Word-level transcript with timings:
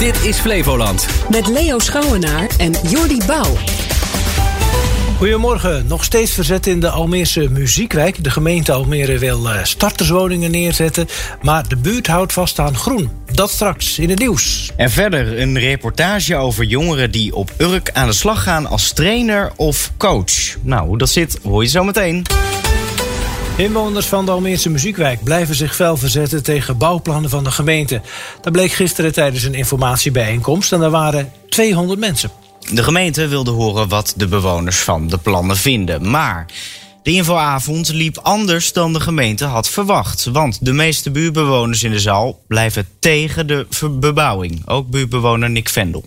Dit 0.00 0.24
is 0.24 0.38
Flevoland. 0.38 1.06
Met 1.30 1.48
Leo 1.48 1.78
Schouwenaar 1.78 2.50
en 2.58 2.72
Jordi 2.88 3.20
Bouw. 3.26 3.56
Goedemorgen. 5.16 5.86
Nog 5.86 6.04
steeds 6.04 6.32
verzet 6.32 6.66
in 6.66 6.80
de 6.80 6.90
Almeerse 6.90 7.48
muziekwijk. 7.50 8.24
De 8.24 8.30
gemeente 8.30 8.72
Almere 8.72 9.18
wil 9.18 9.50
eh, 9.50 9.64
starterswoningen 9.64 10.50
neerzetten. 10.50 11.08
Maar 11.42 11.68
de 11.68 11.76
buurt 11.76 12.06
houdt 12.06 12.32
vast 12.32 12.58
aan 12.58 12.76
groen. 12.76 13.10
Dat 13.32 13.50
straks 13.50 13.98
in 13.98 14.10
het 14.10 14.18
nieuws. 14.18 14.72
En 14.76 14.90
verder 14.90 15.40
een 15.40 15.58
reportage 15.58 16.36
over 16.36 16.64
jongeren 16.64 17.10
die 17.10 17.34
op 17.34 17.50
Urk 17.58 17.90
aan 17.92 18.06
de 18.06 18.12
slag 18.12 18.42
gaan 18.42 18.66
als 18.66 18.92
trainer 18.92 19.52
of 19.56 19.92
coach. 19.96 20.56
Nou, 20.62 20.86
hoe 20.86 20.98
dat 20.98 21.10
zit, 21.10 21.38
hoor 21.42 21.62
je 21.62 21.68
zo 21.68 21.84
meteen. 21.84 22.26
Inwoners 23.60 24.06
van 24.06 24.24
de 24.24 24.30
Almeerse 24.30 24.70
muziekwijk 24.70 25.24
blijven 25.24 25.54
zich 25.54 25.74
fel 25.74 25.96
verzetten 25.96 26.42
tegen 26.42 26.76
bouwplannen 26.76 27.30
van 27.30 27.44
de 27.44 27.50
gemeente. 27.50 28.00
Dat 28.40 28.52
bleek 28.52 28.72
gisteren 28.72 29.12
tijdens 29.12 29.42
een 29.42 29.54
informatiebijeenkomst 29.54 30.72
en 30.72 30.82
er 30.82 30.90
waren 30.90 31.32
200 31.48 32.00
mensen. 32.00 32.30
De 32.72 32.82
gemeente 32.82 33.28
wilde 33.28 33.50
horen 33.50 33.88
wat 33.88 34.14
de 34.16 34.26
bewoners 34.26 34.78
van 34.78 35.08
de 35.08 35.18
plannen 35.18 35.56
vinden. 35.56 36.10
Maar 36.10 36.46
de 37.02 37.10
infoavond 37.10 37.88
liep 37.92 38.18
anders 38.22 38.72
dan 38.72 38.92
de 38.92 39.00
gemeente 39.00 39.44
had 39.44 39.68
verwacht. 39.68 40.24
Want 40.24 40.64
de 40.64 40.72
meeste 40.72 41.10
buurtbewoners 41.10 41.82
in 41.82 41.90
de 41.90 42.00
zaal 42.00 42.40
blijven 42.48 42.88
tegen 42.98 43.46
de 43.46 43.66
bebouwing. 43.90 44.62
Ook 44.66 44.90
buurtbewoner 44.90 45.50
Nick 45.50 45.68
Vendel. 45.68 46.04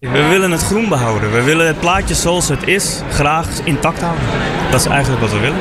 We 0.00 0.26
willen 0.28 0.50
het 0.50 0.62
groen 0.62 0.88
behouden. 0.88 1.32
We 1.32 1.42
willen 1.42 1.66
het 1.66 1.80
plaatje 1.80 2.14
zoals 2.14 2.48
het 2.48 2.66
is 2.66 3.00
graag 3.10 3.48
intact 3.64 4.00
houden. 4.00 4.24
Dat 4.70 4.80
is 4.80 4.86
eigenlijk 4.86 5.20
wat 5.20 5.32
we 5.32 5.38
willen. 5.38 5.60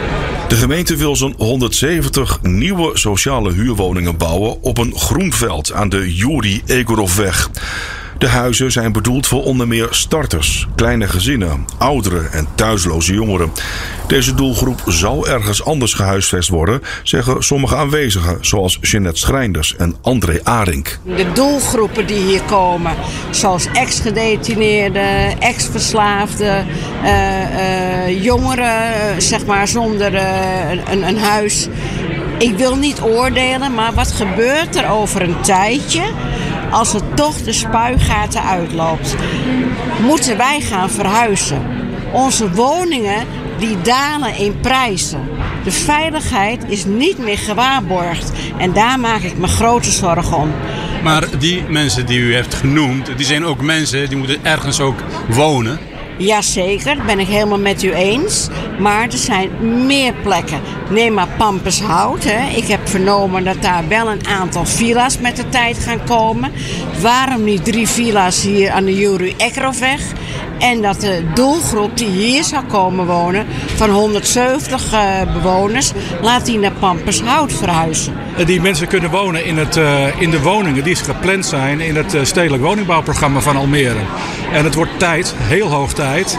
De 0.56 0.62
gemeente 0.62 0.96
wil 0.96 1.16
zo'n 1.16 1.34
170 1.38 2.42
nieuwe 2.42 2.98
sociale 2.98 3.54
huurwoningen 3.54 4.18
bouwen 4.18 4.62
op 4.62 4.78
een 4.78 4.96
groenveld 4.96 5.74
aan 5.74 5.90
de 5.90 6.16
Juri 6.16 6.62
Egorovweg. 6.66 7.50
De 8.18 8.28
huizen 8.28 8.72
zijn 8.72 8.92
bedoeld 8.92 9.28
voor 9.28 9.44
onder 9.44 9.68
meer 9.68 9.88
starters, 9.90 10.68
kleine 10.76 11.08
gezinnen, 11.08 11.66
ouderen 11.78 12.32
en 12.32 12.48
thuisloze 12.56 13.14
jongeren. 13.14 13.52
Deze 14.08 14.34
doelgroep 14.34 14.84
zal 14.86 15.28
ergens 15.28 15.66
anders 15.66 15.94
gehuisvest 15.94 16.50
worden, 16.50 16.82
zeggen 17.04 17.44
sommige 17.44 17.76
aanwezigen, 17.76 18.38
zoals 18.42 18.78
Jeanette 18.82 19.20
Schrijnders 19.20 19.76
en 19.76 19.96
André 20.02 20.40
Arink. 20.44 21.00
De 21.04 21.32
doelgroepen 21.34 22.08
die 22.08 22.20
hier 22.20 22.42
komen, 22.42 22.94
zoals 23.30 23.68
ex-gedetineerden, 23.74 25.40
ex-verslaafden, 25.40 26.68
uh, 27.04 27.10
uh, 28.10 28.24
jongeren, 28.24 29.22
zeg 29.22 29.46
maar 29.46 29.68
zonder 29.68 30.14
uh, 30.14 30.70
een, 30.90 31.08
een 31.08 31.18
huis. 31.18 31.68
Ik 32.38 32.58
wil 32.58 32.76
niet 32.76 33.02
oordelen, 33.02 33.74
maar 33.74 33.94
wat 33.94 34.12
gebeurt 34.12 34.76
er 34.76 34.90
over 34.90 35.22
een 35.22 35.42
tijdje? 35.42 36.02
Als 36.72 36.94
het 36.94 37.16
toch 37.16 37.38
de 37.38 37.54
spuigaten 37.54 38.44
uitloopt, 38.44 39.16
moeten 40.02 40.38
wij 40.38 40.62
gaan 40.62 40.90
verhuizen. 40.90 41.62
Onze 42.12 42.52
woningen 42.52 43.26
die 43.58 43.82
dalen 43.82 44.38
in 44.38 44.60
prijzen. 44.60 45.20
De 45.64 45.72
veiligheid 45.72 46.64
is 46.68 46.86
niet 46.86 47.18
meer 47.18 47.38
gewaarborgd 47.38 48.32
en 48.58 48.74
daar 48.74 49.00
maak 49.00 49.22
ik 49.22 49.38
me 49.38 49.48
grote 49.48 49.92
zorgen 49.92 50.38
om. 50.38 50.52
Maar 51.04 51.40
die 51.40 51.64
mensen 51.70 52.06
die 52.06 52.20
u 52.20 52.34
heeft 52.34 52.54
genoemd, 52.54 53.10
die 53.18 53.26
zijn 53.26 53.46
ook 53.46 53.62
mensen 53.62 54.10
die 54.10 54.18
moeten 54.18 54.46
ergens 54.46 54.80
ook 54.80 55.04
wonen. 55.28 55.80
Jazeker, 56.18 56.96
dat 56.96 57.06
ben 57.06 57.20
ik 57.20 57.28
helemaal 57.28 57.60
met 57.60 57.84
u 57.84 57.94
eens. 57.94 58.48
Maar 58.80 59.04
er 59.04 59.18
zijn 59.18 59.50
meer 59.86 60.14
plekken. 60.14 60.62
Neem 60.90 61.14
maar 61.14 61.28
Pampershout. 61.38 62.24
Hè. 62.24 62.56
Ik 62.58 62.68
heb 62.68 62.88
vernomen 62.88 63.44
dat 63.44 63.62
daar 63.62 63.88
wel 63.88 64.10
een 64.10 64.28
aantal 64.28 64.66
villa's 64.66 65.20
met 65.20 65.36
de 65.36 65.50
tijd 65.50 65.78
gaan 65.78 66.04
komen. 66.04 66.52
Waarom 67.02 67.44
niet 67.44 67.64
drie 67.66 67.88
villa's 67.88 68.42
hier 68.42 68.72
aan 68.72 68.86
de 68.86 68.96
Juru 68.96 69.34
Ekrovweg? 69.38 70.02
En 70.60 70.82
dat 70.82 71.02
de 71.02 71.24
doelgroep 71.34 71.98
die 71.98 72.10
hier 72.10 72.44
zou 72.44 72.66
komen 72.66 73.06
wonen, 73.06 73.46
van 73.76 73.90
170 73.90 74.94
uh, 74.94 75.22
eh, 75.22 75.34
bewoners, 75.34 75.92
laat 76.22 76.46
die 76.46 76.60
naar 76.60 76.72
Pampershout 76.72 77.54
verhuizen. 77.54 78.14
Die 78.46 78.62
mensen 78.62 78.88
kunnen 78.88 79.10
wonen 79.10 79.46
in, 79.46 79.58
het, 79.58 79.76
uh, 79.76 80.22
in 80.22 80.32
de 80.32 80.42
woningen 80.42 80.84
die 80.84 80.96
gepland 80.96 81.46
zijn 81.46 81.80
in 81.80 81.96
het 81.96 82.18
stedelijk 82.22 82.64
woningbouwprogramma 82.64 83.40
van 83.40 83.58
Almere. 83.58 84.00
En 84.54 84.64
het 84.64 84.76
wordt 84.76 85.00
tijd, 85.00 85.34
heel 85.38 85.68
hoog 85.68 85.94
tijd, 85.94 86.38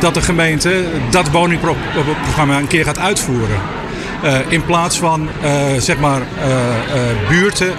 dat 0.00 0.14
de 0.14 0.22
gemeente 0.22 0.84
dat 1.10 1.30
woningprogramma 1.30 2.58
een 2.58 2.66
keer 2.66 2.84
gaat 2.84 2.98
uitvoeren. 2.98 3.83
Uh, 4.24 4.38
in 4.48 4.64
plaats 4.64 4.98
van 4.98 5.28
uh, 5.42 5.52
zeg 5.78 5.98
maar, 5.98 6.20
uh, 6.20 6.26
buurten 7.28 7.72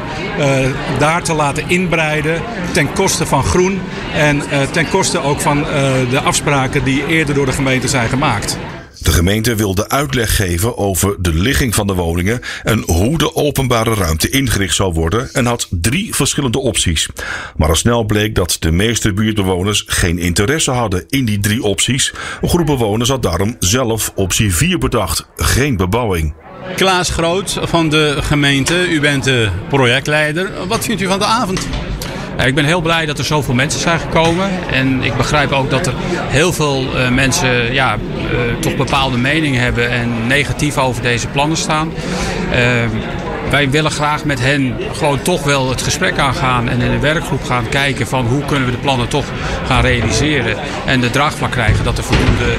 daar 1.00 1.24
te 1.24 1.34
laten 1.34 1.70
inbreiden 1.70 2.42
ten 2.72 2.94
koste 2.94 3.26
van 3.26 3.44
groen 3.44 3.82
en 4.14 4.42
ten 4.72 4.90
koste 4.90 5.22
ook 5.22 5.42
van 5.42 5.64
de 6.10 6.22
afspraken 6.24 6.84
die 6.84 7.08
eerder 7.08 7.36
door 7.36 7.46
de 7.46 7.52
gemeente 7.52 7.88
zijn 7.88 8.10
gemaakt. 8.10 8.58
De 9.06 9.12
gemeente 9.12 9.56
wilde 9.56 9.90
uitleg 9.90 10.36
geven 10.36 10.78
over 10.78 11.16
de 11.20 11.34
ligging 11.34 11.76
van 11.76 11.88
de 11.88 11.94
woningen 11.94 12.42
en 12.64 12.84
hoe 12.86 13.18
de 13.18 13.36
openbare 13.36 13.94
ruimte 13.94 14.30
ingericht 14.30 14.76
zou 14.76 14.94
worden 14.94 15.30
en 15.34 15.46
had 15.46 15.68
drie 15.70 16.16
verschillende 16.16 16.60
opties. 16.60 17.08
Maar 17.56 17.70
al 17.70 17.76
snel 17.76 18.04
bleek 18.04 18.36
dat 18.36 18.58
de 18.60 18.72
meeste 18.72 19.14
buurtbewoners 19.14 19.84
geen 19.88 20.18
interesse 20.18 20.72
hadden 20.72 21.04
in 21.10 21.26
die 21.26 21.40
drie 21.40 21.64
opties. 21.64 22.14
Een 22.42 22.50
groep 22.50 22.66
bewoners 22.66 23.10
had 23.10 23.24
daarom 23.24 23.56
zelf 23.60 24.12
optie 24.16 24.54
4 24.54 24.78
bedacht: 24.78 25.26
geen 25.36 25.78
bebouwing. 25.78 26.34
Klaas 26.76 27.10
Groot 27.10 27.58
van 27.62 27.90
de 27.90 28.18
gemeente, 28.20 28.90
u 28.90 29.00
bent 29.00 29.24
de 29.24 29.50
projectleider. 29.70 30.68
Wat 30.68 30.86
vindt 30.86 31.02
u 31.02 31.08
van 31.08 31.20
de 31.20 31.26
avond? 31.26 31.68
Ik 32.44 32.56
ben 32.56 32.66
heel 32.66 32.82
blij 32.82 33.06
dat 33.06 33.18
er 33.18 33.26
zoveel 33.26 33.54
mensen 33.54 33.80
zijn 33.80 34.00
gekomen. 34.00 34.50
En 34.72 35.04
ik 35.04 35.18
begrijp 35.18 35.52
ook 35.52 35.70
dat 35.70 35.88
er 35.88 35.94
heel 36.28 36.54
veel 36.54 36.84
uh, 36.96 37.10
mensen 37.10 37.74
ja, 37.74 37.96
uh, 37.96 38.40
toch 38.60 38.76
bepaalde 38.76 39.18
meningen 39.18 39.62
hebben 39.62 39.90
en 39.90 40.28
negatief 40.28 40.78
over 40.78 41.02
deze 41.02 41.28
plannen 41.28 41.58
staan. 41.58 41.92
Wij 43.50 43.70
willen 43.70 43.92
graag 43.92 44.26
met 44.26 44.40
hen 44.40 44.76
gewoon 44.92 45.22
toch 45.22 45.44
wel 45.44 45.70
het 45.70 45.82
gesprek 45.82 46.18
aangaan 46.18 46.70
en 46.70 46.82
in 46.82 46.92
een 46.92 47.02
werkgroep 47.02 47.44
gaan 47.44 47.70
kijken 47.70 48.08
van 48.08 48.26
hoe 48.26 48.46
kunnen 48.46 48.66
we 48.66 48.72
de 48.72 48.78
plannen 48.78 49.08
toch 49.08 49.26
gaan 49.66 49.82
realiseren. 49.82 50.58
En 50.86 51.02
de 51.02 51.10
draagvlak 51.10 51.52
krijgen 51.52 51.84
dat 51.84 51.98
er 51.98 52.04
voldoende, 52.04 52.56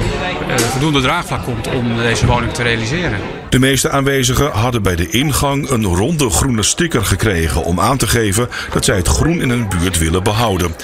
voldoende 0.55 1.01
draagvlak 1.01 1.45
komt 1.45 1.69
om 1.69 1.97
deze 1.97 2.27
woning 2.27 2.53
te 2.53 2.63
realiseren. 2.63 3.19
De 3.49 3.59
meeste 3.59 3.91
aanwezigen 3.91 4.51
hadden 4.51 4.83
bij 4.83 4.97
de 4.97 5.09
ingang 5.09 5.71
een 5.71 5.85
ronde 5.85 6.31
groene 6.31 6.63
sticker 6.63 7.05
gekregen 7.05 7.65
om 7.65 7.81
aan 7.81 7.97
te 7.97 8.07
geven 8.07 8.49
dat 8.73 8.85
zij 8.85 8.97
het 8.97 9.09
groen 9.09 9.41
in 9.41 9.51
hun 9.51 9.69
buurt 9.69 9.99
willen 9.99 10.23
behouden. 10.23 10.75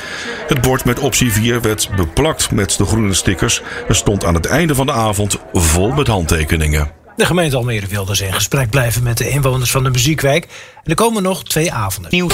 Het 0.48 0.60
bord 0.60 0.84
met 0.84 0.98
optie 0.98 1.32
4 1.32 1.60
werd 1.60 1.88
beplakt 1.96 2.50
met 2.50 2.76
de 2.76 2.84
groene 2.84 3.14
stickers 3.14 3.62
en 3.88 3.94
stond 3.94 4.24
aan 4.24 4.34
het 4.34 4.46
einde 4.46 4.74
van 4.74 4.86
de 4.86 4.92
avond 4.92 5.38
vol 5.52 5.92
met 5.92 6.06
handtekeningen. 6.06 6.90
De 7.16 7.26
gemeente 7.26 7.56
Almere 7.56 7.86
wil 7.86 8.04
dus 8.04 8.20
in 8.20 8.32
gesprek 8.32 8.70
blijven 8.70 9.02
met 9.02 9.18
de 9.18 9.28
inwoners 9.28 9.70
van 9.70 9.82
de 9.82 9.90
muziekwijk. 9.90 10.44
En 10.74 10.90
er 10.90 10.94
komen 10.94 11.22
nog 11.22 11.44
twee 11.44 11.72
avonden. 11.72 12.10
Nieuw. 12.10 12.28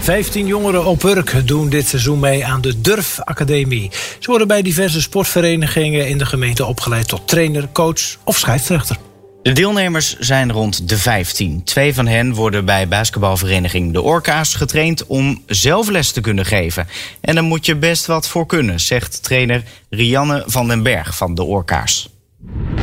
15 0.00 0.46
jongeren 0.46 0.84
op 0.84 1.02
Urk 1.02 1.46
doen 1.46 1.68
dit 1.68 1.88
seizoen 1.88 2.20
mee 2.20 2.46
aan 2.46 2.60
de 2.60 2.80
Durf 2.80 3.20
Academie. 3.20 3.90
Ze 4.18 4.30
worden 4.30 4.48
bij 4.48 4.62
diverse 4.62 5.00
sportverenigingen 5.00 6.08
in 6.08 6.18
de 6.18 6.26
gemeente 6.26 6.64
opgeleid 6.64 7.08
tot 7.08 7.28
trainer, 7.28 7.68
coach 7.72 8.16
of 8.24 8.38
scheidsrechter. 8.38 8.96
De 9.42 9.52
deelnemers 9.52 10.18
zijn 10.18 10.52
rond 10.52 10.88
de 10.88 10.98
15. 10.98 11.64
Twee 11.64 11.94
van 11.94 12.06
hen 12.06 12.34
worden 12.34 12.64
bij 12.64 12.88
basketbalvereniging 12.88 13.92
De 13.92 14.02
Orka's 14.02 14.54
getraind 14.54 15.06
om 15.06 15.42
zelf 15.46 15.88
les 15.88 16.12
te 16.12 16.20
kunnen 16.20 16.46
geven. 16.46 16.88
En 17.20 17.34
daar 17.34 17.44
moet 17.44 17.66
je 17.66 17.76
best 17.76 18.06
wat 18.06 18.28
voor 18.28 18.46
kunnen, 18.46 18.80
zegt 18.80 19.22
trainer 19.22 19.62
Rianne 19.90 20.42
van 20.46 20.68
den 20.68 20.82
Berg 20.82 21.16
van 21.16 21.34
De 21.34 21.42
Orka's. 21.42 22.09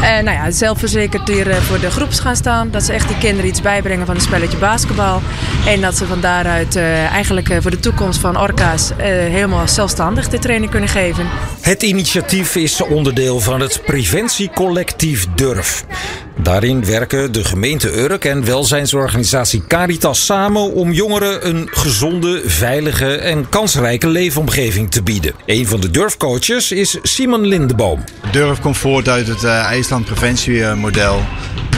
En 0.01 0.23
nou 0.23 0.37
ja, 0.37 0.51
zelfverzekerd 0.51 1.27
hier 1.27 1.49
eh, 1.49 1.57
voor 1.57 1.79
de 1.79 1.91
groeps 1.91 2.19
gaan 2.19 2.35
staan. 2.35 2.71
Dat 2.71 2.83
ze 2.83 2.93
echt 2.93 3.07
die 3.07 3.17
kinderen 3.17 3.49
iets 3.49 3.61
bijbrengen 3.61 4.05
van 4.05 4.15
een 4.15 4.21
spelletje 4.21 4.57
basketbal. 4.57 5.21
En 5.65 5.81
dat 5.81 5.97
ze 5.97 6.05
van 6.05 6.21
daaruit 6.21 6.75
uh, 6.75 7.05
eigenlijk 7.11 7.61
voor 7.61 7.71
de 7.71 7.79
toekomst 7.79 8.19
van 8.19 8.39
Orka's 8.39 8.91
helemaal 8.97 9.67
zelfstandig 9.67 10.29
de 10.29 10.39
training 10.39 10.71
kunnen 10.71 10.89
geven. 10.89 11.25
Het 11.61 11.83
initiatief 11.83 12.55
is 12.55 12.81
onderdeel 12.81 13.39
van 13.39 13.59
het 13.59 13.81
preventiecollectief 13.85 15.25
Durf. 15.35 15.85
Daarin 16.37 16.85
werken 16.85 17.31
de 17.31 17.43
gemeente 17.43 17.97
Urk 17.97 18.25
en 18.25 18.45
welzijnsorganisatie 18.45 19.63
Caritas 19.67 20.25
samen 20.25 20.73
om 20.73 20.91
jongeren 20.91 21.47
een 21.47 21.67
gezonde, 21.71 22.41
veilige 22.45 23.15
en 23.15 23.49
kansrijke 23.49 24.07
leefomgeving 24.07 24.91
te 24.91 25.03
bieden. 25.03 25.33
Een 25.45 25.67
van 25.67 25.79
de 25.79 25.89
durfcoaches 25.89 26.71
is 26.71 26.97
Simon 27.01 27.45
Lindeboom. 27.45 28.03
Durf 28.31 28.59
komt 28.59 28.77
voort 28.77 29.09
uit 29.09 29.27
het 29.27 29.43
uh, 29.43 29.63
IJsland 29.63 30.05
preventiemodel. 30.05 31.21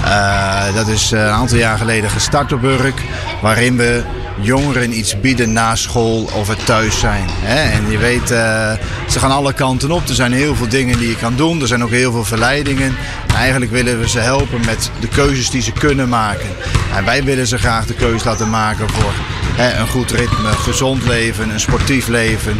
Uh, 0.03 0.75
dat 0.75 0.87
is 0.87 1.11
een 1.11 1.19
aantal 1.19 1.57
jaar 1.57 1.77
geleden 1.77 2.09
gestart 2.09 2.53
op 2.53 2.63
Urk, 2.63 3.01
waarin 3.41 3.77
we 3.77 4.03
jongeren 4.41 4.97
iets 4.97 5.19
bieden 5.19 5.53
na 5.53 5.75
school 5.75 6.29
of 6.33 6.47
het 6.47 6.65
thuis 6.65 6.99
zijn. 6.99 7.29
En 7.45 7.91
je 7.91 7.97
weet, 7.97 8.31
uh, 8.31 8.71
ze 9.09 9.19
gaan 9.19 9.31
alle 9.31 9.53
kanten 9.53 9.91
op. 9.91 10.07
Er 10.07 10.15
zijn 10.15 10.31
heel 10.31 10.55
veel 10.55 10.69
dingen 10.69 10.97
die 10.97 11.09
je 11.09 11.15
kan 11.15 11.35
doen. 11.35 11.61
Er 11.61 11.67
zijn 11.67 11.83
ook 11.83 11.89
heel 11.89 12.11
veel 12.11 12.25
verleidingen. 12.25 12.95
En 13.27 13.35
eigenlijk 13.35 13.71
willen 13.71 13.99
we 13.99 14.09
ze 14.09 14.19
helpen 14.19 14.59
met 14.65 14.91
de 14.99 15.07
keuzes 15.07 15.49
die 15.49 15.61
ze 15.61 15.71
kunnen 15.71 16.09
maken. 16.09 16.49
En 16.95 17.05
wij 17.05 17.23
willen 17.23 17.47
ze 17.47 17.57
graag 17.57 17.85
de 17.85 17.93
keuze 17.93 18.25
laten 18.25 18.49
maken 18.49 18.89
voor 18.89 19.13
Hè, 19.59 19.79
een 19.79 19.87
goed 19.87 20.11
ritme, 20.11 20.47
gezond 20.47 21.05
leven, 21.07 21.49
een 21.49 21.59
sportief 21.59 22.07
leven. 22.07 22.59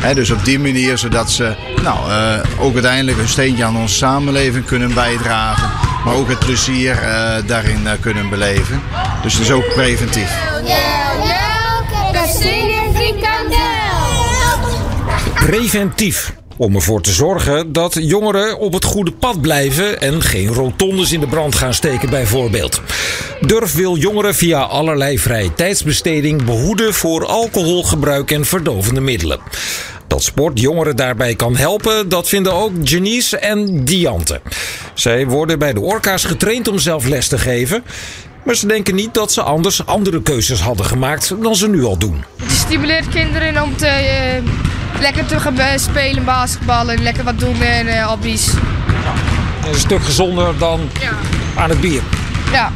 Hè, 0.00 0.14
dus 0.14 0.30
op 0.30 0.44
die 0.44 0.58
manier, 0.58 0.98
zodat 0.98 1.30
ze 1.30 1.54
nou, 1.82 2.10
eh, 2.10 2.38
ook 2.58 2.72
uiteindelijk 2.72 3.18
een 3.18 3.28
steentje 3.28 3.64
aan 3.64 3.76
onze 3.76 3.94
samenleving 3.94 4.64
kunnen 4.64 4.94
bijdragen. 4.94 5.70
Maar 6.04 6.14
ook 6.14 6.28
het 6.28 6.38
plezier 6.38 6.98
eh, 6.98 7.34
daarin 7.46 7.86
eh, 7.86 7.92
kunnen 8.00 8.28
beleven. 8.28 8.82
Dus 9.22 9.32
het 9.32 9.42
is 9.42 9.50
ook 9.50 9.68
preventief. 9.74 10.30
Preventief. 15.34 16.32
Om 16.56 16.74
ervoor 16.74 17.00
te 17.00 17.12
zorgen 17.12 17.72
dat 17.72 17.96
jongeren 18.00 18.58
op 18.58 18.72
het 18.72 18.84
goede 18.84 19.12
pad 19.12 19.40
blijven 19.40 20.00
en 20.00 20.22
geen 20.22 20.48
rotondes 20.48 21.12
in 21.12 21.20
de 21.20 21.26
brand 21.26 21.54
gaan 21.54 21.74
steken, 21.74 22.10
bijvoorbeeld. 22.10 22.80
Durf 23.40 23.74
wil 23.74 23.96
jongeren 23.96 24.34
via 24.34 24.60
allerlei 24.60 25.18
vrije 25.18 25.54
tijdsbesteding 25.54 26.44
behoeden 26.44 26.94
voor 26.94 27.26
alcoholgebruik 27.26 28.30
en 28.30 28.44
verdovende 28.44 29.00
middelen. 29.00 29.40
Dat 30.06 30.22
sport 30.22 30.60
jongeren 30.60 30.96
daarbij 30.96 31.34
kan 31.34 31.56
helpen, 31.56 32.08
dat 32.08 32.28
vinden 32.28 32.52
ook 32.52 32.72
Janice 32.82 33.38
en 33.38 33.84
Diante. 33.84 34.40
Zij 34.94 35.26
worden 35.26 35.58
bij 35.58 35.72
de 35.72 35.80
orka's 35.80 36.24
getraind 36.24 36.68
om 36.68 36.78
zelf 36.78 37.06
les 37.06 37.28
te 37.28 37.38
geven. 37.38 37.82
Maar 38.44 38.54
ze 38.54 38.66
denken 38.66 38.94
niet 38.94 39.14
dat 39.14 39.32
ze 39.32 39.42
anders 39.42 39.86
andere 39.86 40.22
keuzes 40.22 40.60
hadden 40.60 40.86
gemaakt 40.86 41.34
dan 41.42 41.56
ze 41.56 41.68
nu 41.68 41.84
al 41.84 41.98
doen. 41.98 42.24
Het 42.42 42.52
stimuleert 42.52 43.08
kinderen 43.08 43.62
om 43.62 43.76
te, 43.76 43.86
eh, 43.86 44.42
lekker 45.00 45.26
te 45.26 45.40
gaan 45.40 45.58
eh, 45.58 45.78
spelen, 45.78 46.24
basketballen, 46.24 47.02
lekker 47.02 47.24
wat 47.24 47.38
doen 47.38 47.60
en 47.60 47.86
uh, 47.86 48.06
hobby's. 48.06 48.46
Dat 48.46 49.70
is 49.70 49.74
een 49.74 49.80
stuk 49.80 50.02
gezonder 50.02 50.58
dan 50.58 50.80
aan 51.56 51.68
het 51.68 51.80
bier. 51.80 52.02
Ja. 52.52 52.72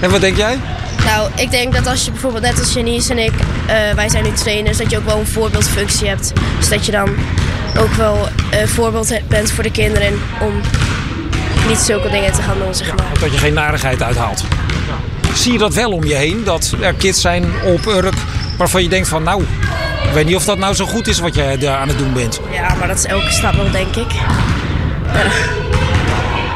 En 0.00 0.10
wat 0.10 0.20
denk 0.20 0.36
jij? 0.36 0.58
Nou, 1.04 1.30
ik 1.36 1.50
denk 1.50 1.74
dat 1.74 1.86
als 1.86 2.04
je 2.04 2.10
bijvoorbeeld 2.10 2.42
net 2.42 2.58
als 2.58 2.72
Janice 2.72 3.10
en 3.10 3.18
ik, 3.18 3.32
eh, 3.66 3.94
wij 3.94 4.08
zijn 4.08 4.24
nu 4.24 4.32
trainers, 4.32 4.78
dat 4.78 4.90
je 4.90 4.96
ook 4.96 5.04
wel 5.04 5.18
een 5.18 5.26
voorbeeldfunctie 5.26 6.08
hebt. 6.08 6.32
Dus 6.58 6.68
dat 6.68 6.86
je 6.86 6.92
dan 6.92 7.08
ook 7.78 7.92
wel 7.92 8.28
een 8.50 8.68
voorbeeld 8.68 9.20
bent 9.28 9.50
voor 9.50 9.62
de 9.62 9.70
kinderen 9.70 10.20
om 10.40 10.60
niet 11.68 11.78
zulke 11.78 12.10
dingen 12.10 12.32
te 12.32 12.42
gaan 12.42 12.58
doen, 12.58 12.74
zeg 12.74 12.96
maar. 12.96 13.06
Dat 13.20 13.32
je 13.32 13.38
geen 13.38 13.54
narigheid 13.54 14.02
uithaalt. 14.02 14.44
Zie 15.34 15.52
je 15.52 15.58
dat 15.58 15.74
wel 15.74 15.90
om 15.90 16.04
je 16.04 16.14
heen? 16.14 16.44
Dat 16.44 16.74
er 16.80 16.94
kids 16.94 17.20
zijn 17.20 17.44
op 17.64 17.86
Urk 17.86 18.14
waarvan 18.58 18.82
je 18.82 18.88
denkt 18.88 19.08
van 19.08 19.22
nou, 19.22 19.42
ik 20.04 20.10
weet 20.12 20.26
niet 20.26 20.36
of 20.36 20.44
dat 20.44 20.58
nou 20.58 20.74
zo 20.74 20.86
goed 20.86 21.06
is 21.06 21.18
wat 21.18 21.34
jij 21.34 21.58
daar 21.58 21.78
aan 21.78 21.88
het 21.88 21.98
doen 21.98 22.12
bent. 22.12 22.40
Ja, 22.52 22.74
maar 22.74 22.88
dat 22.88 22.98
is 22.98 23.04
elke 23.04 23.30
stap 23.30 23.54
wel, 23.54 23.70
denk 23.70 23.96
ik. 23.96 24.06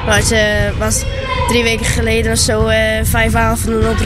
Maar 0.07 0.17
het 0.17 0.31
eh, 0.33 0.79
was 0.79 1.05
drie 1.49 1.63
weken 1.63 1.87
geleden 1.87 2.33
of 2.33 2.39
zo 2.39 2.67
eh, 2.67 3.05
vijf 3.05 3.35
avonden 3.35 3.91
op 3.91 3.97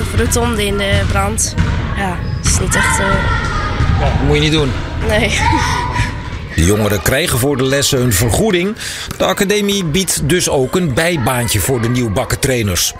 of 0.00 0.14
rotonde 0.20 0.66
in 0.66 0.76
de 0.78 1.00
brand. 1.08 1.54
Ja, 1.96 2.16
dat 2.42 2.52
is 2.52 2.58
niet 2.58 2.74
echt... 2.74 2.98
eh, 2.98 3.06
Dat 4.00 4.08
moet 4.26 4.36
je 4.36 4.42
niet 4.42 4.52
doen. 4.52 4.72
nee. 5.08 5.38
De 6.62 6.68
jongeren 6.68 7.02
krijgen 7.02 7.38
voor 7.38 7.56
de 7.56 7.64
lessen 7.64 8.02
een 8.02 8.12
vergoeding. 8.12 8.76
De 9.16 9.24
academie 9.24 9.84
biedt 9.84 10.28
dus 10.28 10.48
ook 10.48 10.76
een 10.76 10.94
bijbaantje 10.94 11.60
voor 11.60 11.80
de 11.80 11.88
nieuwbakken 11.88 12.38
trainers. 12.38 12.92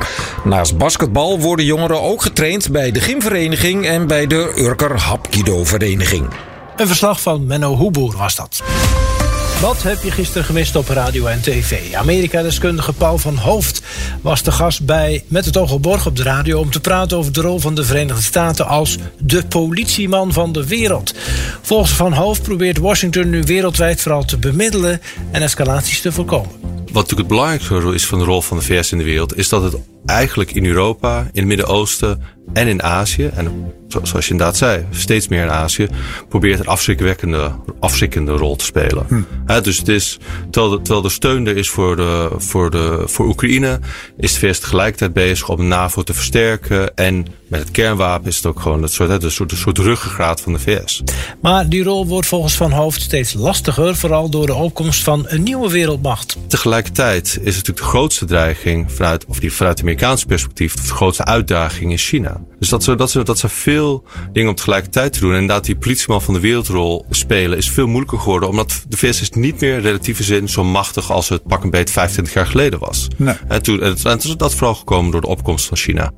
Naast 0.44 0.76
basketbal 0.76 1.40
worden 1.40 1.64
jongeren 1.64 2.00
ook 2.00 2.22
getraind 2.22 2.70
bij 2.70 2.92
de 2.92 3.00
gymvereniging 3.00 3.86
en 3.86 4.06
bij 4.06 4.26
de 4.26 4.52
Urker 4.56 5.00
Hapkido 5.00 5.64
vereniging. 5.64 6.28
Een 6.76 6.86
verslag 6.86 7.20
van 7.20 7.46
Menno 7.46 7.76
Hoeboer 7.76 8.16
was 8.16 8.34
dat. 8.34 8.62
Wat 9.62 9.82
heb 9.82 10.02
je 10.02 10.10
gisteren 10.10 10.44
gemist 10.44 10.76
op 10.76 10.88
radio 10.88 11.26
en 11.26 11.42
tv? 11.42 11.94
Amerika-deskundige 11.94 12.92
Paul 12.92 13.18
van 13.18 13.36
Hoofd 13.36 13.82
was 14.22 14.42
de 14.42 14.52
gast 14.52 14.86
bij 14.86 15.24
Met 15.28 15.44
het 15.44 15.56
oog 15.56 15.72
op 15.72 15.84
morgen 15.84 16.10
op 16.10 16.16
de 16.16 16.22
radio... 16.22 16.60
om 16.60 16.70
te 16.70 16.80
praten 16.80 17.16
over 17.16 17.32
de 17.32 17.40
rol 17.40 17.58
van 17.58 17.74
de 17.74 17.84
Verenigde 17.84 18.22
Staten 18.22 18.66
als 18.66 18.98
de 19.18 19.44
politieman 19.46 20.32
van 20.32 20.52
de 20.52 20.66
wereld. 20.66 21.14
Volgens 21.60 21.92
Van 21.92 22.12
Hoofd 22.12 22.42
probeert 22.42 22.78
Washington 22.78 23.30
nu 23.30 23.42
wereldwijd 23.42 24.00
vooral 24.00 24.24
te 24.24 24.38
bemiddelen... 24.38 25.00
en 25.30 25.42
escalaties 25.42 26.00
te 26.00 26.12
voorkomen. 26.12 26.50
Wat 26.60 27.02
natuurlijk 27.02 27.18
het 27.18 27.28
belangrijkste 27.28 27.94
is 27.94 28.06
van 28.06 28.18
de 28.18 28.24
rol 28.24 28.40
van 28.40 28.56
de 28.56 28.64
VS 28.64 28.92
in 28.92 28.98
de 28.98 29.04
wereld, 29.04 29.36
is 29.36 29.48
dat 29.48 29.62
het 29.62 29.76
eigenlijk 30.06 30.52
in 30.52 30.66
Europa, 30.66 31.18
in 31.18 31.28
het 31.32 31.46
Midden-Oosten 31.46 32.22
en 32.52 32.68
in 32.68 32.82
Azië, 32.82 33.30
en 33.34 33.72
zo- 33.88 34.00
zoals 34.02 34.24
je 34.24 34.30
inderdaad 34.30 34.56
zei, 34.56 34.86
steeds 34.90 35.28
meer 35.28 35.42
in 35.42 35.50
Azië, 35.50 35.88
probeert 36.28 36.60
een 36.60 36.66
afschrikwekkende, 36.66 37.52
afschrikkende 37.80 38.32
rol 38.32 38.56
te 38.56 38.64
spelen. 38.64 39.26
Hè, 39.46 39.60
dus 39.60 39.78
het 39.78 39.88
is, 39.88 40.18
terwijl, 40.50 40.72
de, 40.72 40.82
terwijl 40.82 41.04
er 41.04 41.10
steun 41.10 41.46
er 41.46 41.56
is 41.56 41.68
voor, 41.68 41.96
de, 41.96 42.30
voor, 42.36 42.70
de, 42.70 43.02
voor 43.06 43.26
Oekraïne, 43.26 43.80
is 44.16 44.32
de 44.32 44.38
VS 44.38 44.58
tegelijkertijd 44.58 45.12
bezig 45.12 45.48
om 45.48 45.56
de 45.56 45.62
NAVO 45.62 46.02
te 46.02 46.14
versterken. 46.14 46.94
En 46.94 47.26
met 47.48 47.60
het 47.60 47.70
kernwapen 47.70 48.28
is 48.28 48.36
het 48.36 48.46
ook 48.46 48.60
gewoon 48.60 48.82
het 48.82 48.92
soort, 48.92 49.08
hè, 49.08 49.18
de 49.18 49.30
soort, 49.30 49.50
de 49.50 49.56
soort 49.56 49.78
ruggengraat 49.78 50.40
van 50.40 50.52
de 50.52 50.58
VS. 50.58 51.02
Maar 51.40 51.68
die 51.68 51.82
rol 51.82 52.06
wordt 52.06 52.28
volgens 52.28 52.54
Van 52.54 52.70
Hoofd 52.72 53.02
steeds 53.02 53.32
lastiger... 53.32 53.96
vooral 53.96 54.30
door 54.30 54.46
de 54.46 54.54
opkomst 54.54 55.02
van 55.02 55.24
een 55.28 55.42
nieuwe 55.42 55.70
wereldmacht. 55.70 56.36
Tegelijkertijd 56.46 57.26
is 57.26 57.54
natuurlijk 57.54 57.78
de 57.78 57.84
grootste 57.84 58.24
dreiging 58.24 58.92
vanuit, 58.92 59.26
of 59.26 59.40
die 59.40 59.52
vanuit 59.52 59.74
het 59.78 59.86
Amerikaanse 59.86 60.26
perspectief, 60.26 60.74
de 60.74 60.82
grootste 60.82 61.24
uitdaging 61.24 61.90
in 61.90 61.98
China. 61.98 62.40
Dus 62.58 62.68
dat 62.68 62.84
ze, 62.84 62.94
dat 62.94 63.10
ze, 63.10 63.22
dat 63.22 63.38
ze 63.38 63.48
veel 63.48 64.04
dingen 64.32 64.50
op 64.50 64.56
tegelijkertijd 64.56 65.12
te 65.12 65.20
doen. 65.20 65.30
En 65.30 65.40
inderdaad, 65.40 65.64
die 65.64 65.76
politieman 65.76 66.22
van 66.22 66.34
de 66.34 66.40
wereldrol 66.40 67.06
spelen 67.10 67.58
is 67.58 67.70
veel 67.70 67.86
moeilijker 67.86 68.18
geworden. 68.18 68.48
Omdat 68.48 68.84
de 68.88 68.96
VS 68.96 69.20
is 69.20 69.30
niet 69.30 69.60
meer 69.60 69.74
in 69.74 69.80
relatieve 69.80 70.22
zin 70.22 70.48
zo 70.48 70.64
machtig 70.64 71.10
als 71.10 71.28
het 71.28 71.46
pak 71.46 71.62
een 71.64 71.70
beet 71.70 71.90
25 71.90 72.34
jaar 72.34 72.46
geleden 72.46 72.78
was. 72.78 73.08
Nee. 73.16 73.34
En 73.48 73.62
toen, 73.62 73.80
en 73.80 73.88
het, 73.88 74.04
en 74.04 74.10
het 74.10 74.24
is 74.24 74.36
dat 74.36 74.54
vooral 74.54 74.74
gekomen 74.74 75.10
door 75.10 75.20
de 75.20 75.26
opkomst 75.26 75.66
van 75.66 75.76
China. 75.76 76.12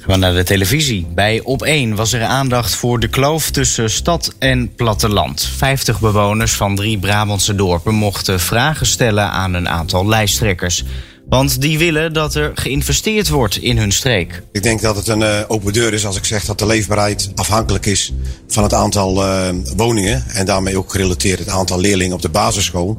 Gaan 0.00 0.20
naar 0.20 0.34
de 0.34 0.44
televisie. 0.44 1.06
Bij 1.14 1.40
Op1 1.40 1.94
was 1.94 2.12
er 2.12 2.22
aandacht 2.22 2.74
voor 2.74 3.00
de 3.00 3.08
kloof 3.08 3.50
tussen 3.50 3.90
stad 3.90 4.34
en 4.38 4.74
platteland. 4.74 5.50
50 5.56 6.00
bewoners 6.00 6.52
van 6.52 6.76
drie 6.76 6.98
Brabantse 6.98 7.54
dorpen 7.54 7.94
mochten 7.94 8.40
vragen 8.40 8.86
stellen 8.86 9.30
aan 9.30 9.54
een 9.54 9.68
aantal 9.68 10.06
lijsttrekkers. 10.06 10.84
Want 11.28 11.60
die 11.60 11.78
willen 11.78 12.12
dat 12.12 12.34
er 12.34 12.50
geïnvesteerd 12.54 13.28
wordt 13.28 13.56
in 13.56 13.78
hun 13.78 13.92
streek. 13.92 14.42
Ik 14.52 14.62
denk 14.62 14.80
dat 14.80 14.96
het 14.96 15.08
een 15.08 15.22
eh, 15.22 15.40
open 15.48 15.72
deur 15.72 15.92
is 15.92 16.06
als 16.06 16.16
ik 16.16 16.24
zeg 16.24 16.44
dat 16.44 16.58
de 16.58 16.66
leefbaarheid 16.66 17.30
afhankelijk 17.34 17.86
is 17.86 18.12
van 18.48 18.62
het 18.62 18.74
aantal 18.74 19.24
eh, 19.24 19.48
woningen. 19.76 20.24
En 20.28 20.46
daarmee 20.46 20.76
ook 20.78 20.90
gerelateerd 20.90 21.38
het 21.38 21.48
aantal 21.48 21.80
leerlingen 21.80 22.14
op 22.14 22.22
de 22.22 22.28
basisschool. 22.28 22.98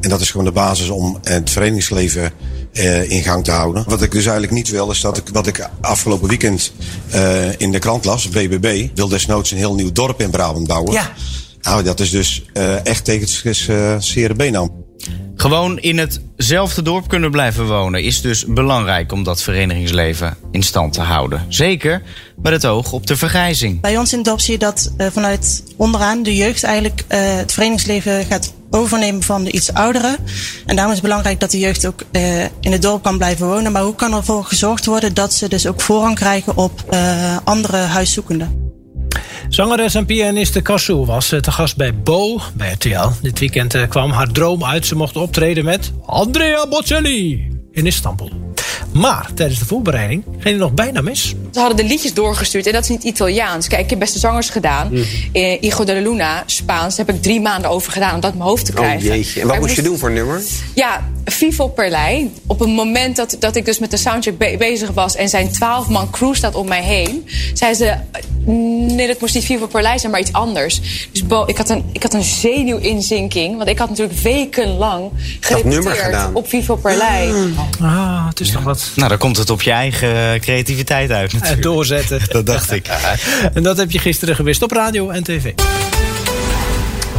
En 0.00 0.08
dat 0.08 0.20
is 0.20 0.30
gewoon 0.30 0.46
de 0.46 0.52
basis 0.52 0.88
om 0.88 1.18
het 1.22 1.50
verenigingsleven 1.50 2.32
eh, 2.72 3.10
in 3.10 3.22
gang 3.22 3.44
te 3.44 3.50
houden. 3.50 3.84
Wat 3.86 4.02
ik 4.02 4.10
dus 4.10 4.24
eigenlijk 4.24 4.52
niet 4.52 4.68
wil, 4.68 4.90
is 4.90 5.00
dat 5.00 5.16
ik 5.16 5.28
wat 5.32 5.46
ik 5.46 5.68
afgelopen 5.80 6.28
weekend 6.28 6.72
eh, 7.10 7.60
in 7.60 7.72
de 7.72 7.78
krant 7.78 8.04
las, 8.04 8.28
BBB, 8.28 8.88
wil 8.94 9.08
desnoods 9.08 9.50
een 9.50 9.56
heel 9.56 9.74
nieuw 9.74 9.92
dorp 9.92 10.20
in 10.20 10.30
Brabant 10.30 10.66
bouwen. 10.66 10.92
Ja. 10.92 11.12
Nou, 11.60 11.82
dat 11.82 12.00
is 12.00 12.10
dus 12.10 12.44
eh, 12.52 12.86
echt 12.86 13.04
tegen 13.04 13.28
het 13.42 14.04
zere 14.04 14.34
been 14.34 14.56
aan. 14.56 14.70
Gewoon 15.40 15.78
in 15.78 15.98
hetzelfde 15.98 16.82
dorp 16.82 17.08
kunnen 17.08 17.30
blijven 17.30 17.66
wonen 17.66 18.02
is 18.02 18.20
dus 18.20 18.44
belangrijk 18.46 19.12
om 19.12 19.22
dat 19.22 19.42
verenigingsleven 19.42 20.36
in 20.50 20.62
stand 20.62 20.92
te 20.92 21.00
houden. 21.00 21.44
Zeker 21.48 22.02
met 22.42 22.52
het 22.52 22.66
oog 22.66 22.92
op 22.92 23.06
de 23.06 23.16
vergrijzing. 23.16 23.80
Bij 23.80 23.98
ons 23.98 24.12
in 24.12 24.18
het 24.18 24.42
zie 24.42 24.52
je 24.52 24.58
dat 24.58 24.92
uh, 24.98 25.06
vanuit 25.10 25.62
onderaan 25.76 26.22
de 26.22 26.34
jeugd 26.34 26.62
eigenlijk 26.62 27.04
uh, 27.08 27.18
het 27.36 27.52
verenigingsleven 27.52 28.24
gaat 28.24 28.54
overnemen 28.70 29.22
van 29.22 29.44
de 29.44 29.52
iets 29.52 29.72
ouderen. 29.72 30.16
En 30.66 30.74
daarom 30.74 30.92
is 30.92 30.98
het 30.98 31.08
belangrijk 31.08 31.40
dat 31.40 31.50
de 31.50 31.58
jeugd 31.58 31.86
ook 31.86 32.04
uh, 32.12 32.42
in 32.42 32.72
het 32.72 32.82
dorp 32.82 33.02
kan 33.02 33.18
blijven 33.18 33.46
wonen. 33.46 33.72
Maar 33.72 33.82
hoe 33.82 33.94
kan 33.94 34.14
ervoor 34.14 34.44
gezorgd 34.44 34.86
worden 34.86 35.14
dat 35.14 35.34
ze 35.34 35.48
dus 35.48 35.66
ook 35.66 35.80
voorrang 35.80 36.14
krijgen 36.14 36.56
op 36.56 36.96
andere 37.44 37.76
huiszoekenden? 37.76 38.67
Zangeres 39.48 39.94
en 39.94 40.06
pianiste 40.06 40.60
Kassou 40.60 41.06
was 41.06 41.28
te 41.28 41.52
gast 41.52 41.76
bij 41.76 41.94
Bo 41.94 42.40
bij 42.54 42.72
RTL. 42.72 43.08
Dit 43.22 43.38
weekend 43.38 43.88
kwam 43.88 44.10
haar 44.10 44.26
droom 44.32 44.64
uit. 44.64 44.86
Ze 44.86 44.96
mocht 44.96 45.16
optreden 45.16 45.64
met 45.64 45.92
Andrea 46.06 46.66
Bocelli 46.68 47.48
in 47.72 47.86
Istanbul. 47.86 48.30
Maar 48.92 49.30
tijdens 49.34 49.58
de 49.58 49.64
voorbereiding 49.64 50.24
ging 50.24 50.44
het 50.44 50.58
nog 50.58 50.72
bijna 50.74 51.00
mis. 51.00 51.34
Ze 51.52 51.60
hadden 51.60 51.76
de 51.76 51.84
liedjes 51.84 52.14
doorgestuurd 52.14 52.66
en 52.66 52.72
dat 52.72 52.82
is 52.82 52.88
niet 52.88 53.04
Italiaans. 53.04 53.66
Kijk, 53.66 53.82
ik 53.82 53.90
heb 53.90 53.98
beste 53.98 54.18
zangers 54.18 54.50
gedaan. 54.50 54.88
Mm. 54.90 55.04
Uh, 55.32 55.62
Igo 55.62 55.84
de 55.84 55.94
la 55.94 56.00
Luna, 56.00 56.42
Spaans, 56.46 56.96
daar 56.96 57.06
heb 57.06 57.14
ik 57.14 57.22
drie 57.22 57.40
maanden 57.40 57.70
over 57.70 57.92
gedaan 57.92 58.14
om 58.14 58.20
dat 58.20 58.32
in 58.32 58.38
mijn 58.38 58.50
hoofd 58.50 58.64
te 58.64 58.72
krijgen. 58.72 59.10
Oh 59.10 59.14
jeetje, 59.14 59.40
en 59.40 59.46
wat 59.46 59.58
moest 59.58 59.76
je 59.76 59.82
doen 59.82 59.98
voor 59.98 60.10
nummer? 60.10 60.42
Ja, 60.74 61.04
Vivo 61.24 61.68
Perlei. 61.68 62.32
Op 62.46 62.60
een 62.60 62.70
moment 62.70 63.16
dat, 63.16 63.36
dat 63.38 63.56
ik 63.56 63.64
dus 63.64 63.78
met 63.78 63.90
de 63.90 63.96
soundcheck 63.96 64.38
be 64.38 64.54
bezig 64.58 64.90
was 64.90 65.16
en 65.16 65.28
zijn 65.28 65.50
twaalf 65.50 65.88
man 65.88 66.10
crew 66.10 66.34
staat 66.34 66.54
om 66.54 66.68
mij 66.68 66.82
heen, 66.82 67.28
zei 67.54 67.74
ze: 67.74 67.94
Nee, 68.44 69.06
dat 69.06 69.20
moest 69.20 69.34
niet 69.34 69.44
Vivo 69.44 69.66
Perlei 69.66 69.98
zijn, 69.98 70.12
maar 70.12 70.20
iets 70.20 70.32
anders. 70.32 70.80
Dus 71.12 71.26
Bo, 71.26 71.44
ik 71.46 71.56
had 71.56 71.68
een, 71.68 71.84
ik 71.92 72.02
had 72.02 72.14
een 72.14 72.22
zenuwinzinking, 72.22 73.56
want 73.56 73.68
ik 73.68 73.78
had 73.78 73.88
natuurlijk 73.88 74.18
wekenlang 74.18 75.10
gerepeteerd 75.40 76.32
op 76.32 76.48
Vivo 76.48 76.76
Perlei. 76.76 77.52
Ah, 77.80 78.26
het 78.28 78.40
is 78.40 78.50
toch 78.50 78.62
wat. 78.62 78.90
Nou, 78.94 79.08
dan 79.08 79.18
komt 79.18 79.36
het 79.36 79.50
op 79.50 79.62
je 79.62 79.70
eigen 79.70 80.40
creativiteit 80.40 81.10
uit. 81.10 81.32
Natuurlijk. 81.40 81.64
En 81.64 81.70
doorzetten. 81.72 82.20
dat 82.28 82.46
dacht 82.46 82.72
ik. 82.72 82.86
en 83.54 83.62
dat 83.62 83.76
heb 83.76 83.90
je 83.90 83.98
gisteren 83.98 84.34
gewist 84.34 84.62
op 84.62 84.70
radio 84.70 85.10
en 85.10 85.22
tv. 85.22 85.52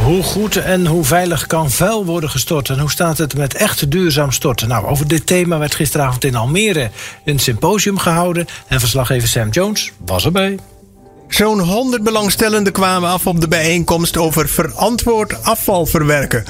Hoe 0.04 0.22
goed 0.22 0.56
en 0.56 0.86
hoe 0.86 1.04
veilig 1.04 1.46
kan 1.46 1.70
vuil 1.70 2.04
worden 2.04 2.30
gestort? 2.30 2.68
En 2.68 2.78
hoe 2.78 2.90
staat 2.90 3.18
het 3.18 3.36
met 3.36 3.54
echt 3.54 3.90
duurzaam 3.90 4.32
storten? 4.32 4.68
Nou, 4.68 4.86
over 4.86 5.08
dit 5.08 5.26
thema 5.26 5.58
werd 5.58 5.74
gisteravond 5.74 6.24
in 6.24 6.34
Almere 6.34 6.90
een 7.24 7.38
symposium 7.38 7.98
gehouden. 7.98 8.46
En 8.66 8.80
verslaggever 8.80 9.28
Sam 9.28 9.48
Jones 9.48 9.92
was 10.04 10.24
erbij. 10.24 10.58
Zo'n 11.28 11.60
100 11.60 12.02
belangstellenden 12.02 12.72
kwamen 12.72 13.10
af 13.10 13.26
op 13.26 13.40
de 13.40 13.48
bijeenkomst 13.48 14.16
over 14.16 14.48
verantwoord 14.48 15.44
afval 15.44 15.86
verwerken. 15.86 16.44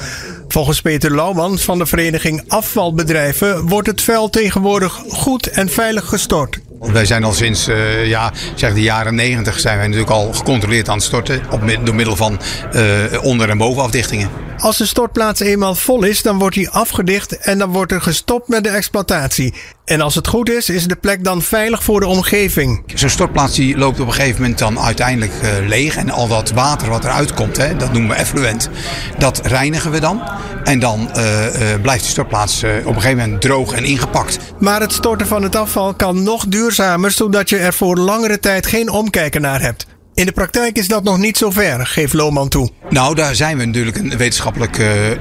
Volgens 0.47 0.81
Peter 0.81 1.15
Lauwmans 1.15 1.63
van 1.63 1.77
de 1.77 1.85
vereniging 1.85 2.43
Afvalbedrijven 2.47 3.67
wordt 3.67 3.87
het 3.87 4.01
vuil 4.01 4.29
tegenwoordig 4.29 5.01
goed 5.09 5.47
en 5.47 5.69
veilig 5.69 6.05
gestort. 6.05 6.59
Wij 6.81 7.05
zijn 7.05 7.23
al 7.23 7.33
sinds 7.33 7.67
uh, 7.67 8.05
ja, 8.07 8.31
zeg 8.55 8.73
de 8.73 8.81
jaren 8.81 9.15
90 9.15 9.59
zijn 9.59 9.77
wij 9.77 9.85
natuurlijk 9.85 10.13
al 10.13 10.33
gecontroleerd 10.33 10.89
aan 10.89 10.95
het 10.95 11.03
storten 11.03 11.41
op, 11.49 11.61
door 11.83 11.95
middel 11.95 12.15
van 12.15 12.39
uh, 12.73 13.23
onder- 13.23 13.49
en 13.49 13.57
bovenafdichtingen. 13.57 14.29
Als 14.61 14.77
de 14.77 14.85
stortplaats 14.85 15.39
eenmaal 15.39 15.75
vol 15.75 16.03
is, 16.03 16.21
dan 16.21 16.39
wordt 16.39 16.55
die 16.55 16.69
afgedicht 16.69 17.37
en 17.37 17.57
dan 17.57 17.69
wordt 17.69 17.91
er 17.91 18.01
gestopt 18.01 18.47
met 18.47 18.63
de 18.63 18.69
exploitatie. 18.69 19.53
En 19.85 20.01
als 20.01 20.15
het 20.15 20.27
goed 20.27 20.49
is, 20.49 20.69
is 20.69 20.87
de 20.87 20.95
plek 20.95 21.23
dan 21.23 21.41
veilig 21.41 21.83
voor 21.83 21.99
de 21.99 22.05
omgeving. 22.05 22.83
Zo'n 22.95 23.09
stortplaats 23.09 23.55
die 23.55 23.77
loopt 23.77 23.99
op 23.99 24.07
een 24.07 24.13
gegeven 24.13 24.41
moment 24.41 24.59
dan 24.59 24.79
uiteindelijk 24.79 25.31
uh, 25.43 25.67
leeg. 25.67 25.95
En 25.95 26.09
al 26.09 26.27
dat 26.27 26.51
water 26.51 26.89
wat 26.89 27.03
eruit 27.03 27.33
komt, 27.33 27.57
hè, 27.57 27.75
dat 27.75 27.91
noemen 27.91 28.09
we 28.09 28.15
effluent, 28.15 28.69
dat 29.17 29.45
reinigen 29.45 29.91
we 29.91 29.99
dan. 29.99 30.21
En 30.63 30.79
dan 30.79 31.09
uh, 31.15 31.45
uh, 31.45 31.81
blijft 31.81 32.01
die 32.01 32.11
stortplaats 32.11 32.63
op 32.63 32.95
een 32.95 33.01
gegeven 33.01 33.17
moment 33.17 33.41
droog 33.41 33.73
en 33.73 33.83
ingepakt. 33.83 34.37
Maar 34.59 34.81
het 34.81 34.93
storten 34.93 35.27
van 35.27 35.43
het 35.43 35.55
afval 35.55 35.93
kan 35.93 36.23
nog 36.23 36.45
duurzamer, 36.47 37.11
zodat 37.11 37.49
je 37.49 37.57
er 37.57 37.73
voor 37.73 37.97
langere 37.97 38.39
tijd 38.39 38.65
geen 38.65 38.89
omkijken 38.89 39.41
naar 39.41 39.61
hebt. 39.61 39.85
In 40.21 40.27
de 40.27 40.33
praktijk 40.33 40.77
is 40.77 40.87
dat 40.87 41.03
nog 41.03 41.17
niet 41.17 41.37
zo 41.37 41.49
ver, 41.49 41.85
geeft 41.85 42.13
Lohman 42.13 42.49
toe. 42.49 42.69
Nou, 42.89 43.15
daar 43.15 43.35
zijn 43.35 43.57
we 43.57 43.65
natuurlijk 43.65 43.97
een 43.97 44.17
wetenschappelijk 44.17 44.77
uh, 44.77 45.09
uh, 45.09 45.15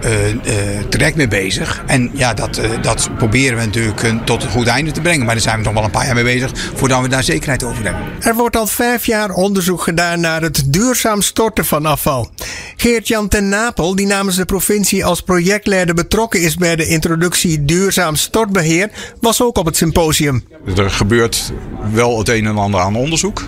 traject 0.88 1.16
mee 1.16 1.28
bezig. 1.28 1.82
En 1.86 2.10
ja, 2.14 2.34
dat, 2.34 2.60
dat 2.82 3.10
proberen 3.16 3.58
we 3.58 3.64
natuurlijk 3.64 4.26
tot 4.26 4.42
een 4.42 4.50
goed 4.50 4.66
einde 4.66 4.90
te 4.90 5.00
brengen. 5.00 5.24
Maar 5.24 5.34
daar 5.34 5.42
zijn 5.42 5.58
we 5.58 5.64
nog 5.64 5.74
wel 5.74 5.84
een 5.84 5.90
paar 5.90 6.06
jaar 6.06 6.14
mee 6.14 6.24
bezig 6.24 6.50
voordat 6.74 7.00
we 7.00 7.08
daar 7.08 7.22
zekerheid 7.22 7.64
over 7.64 7.84
hebben. 7.84 8.02
Er 8.20 8.34
wordt 8.34 8.56
al 8.56 8.66
vijf 8.66 9.06
jaar 9.06 9.30
onderzoek 9.30 9.82
gedaan 9.82 10.20
naar 10.20 10.42
het 10.42 10.72
duurzaam 10.72 11.22
storten 11.22 11.64
van 11.64 11.86
afval. 11.86 12.30
Geert-Jan 12.76 13.28
ten 13.28 13.48
Napel, 13.48 13.94
die 13.94 14.06
namens 14.06 14.36
de 14.36 14.44
provincie 14.44 15.04
als 15.04 15.20
projectleider 15.20 15.94
betrokken 15.94 16.40
is 16.40 16.56
bij 16.56 16.76
de 16.76 16.86
introductie 16.86 17.64
duurzaam 17.64 18.16
stortbeheer, 18.16 18.90
was 19.20 19.42
ook 19.42 19.58
op 19.58 19.66
het 19.66 19.76
symposium. 19.76 20.44
Er 20.76 20.90
gebeurt 20.90 21.52
wel 21.92 22.18
het 22.18 22.28
een 22.28 22.46
en 22.46 22.56
ander 22.56 22.80
aan 22.80 22.96
onderzoek, 22.96 23.42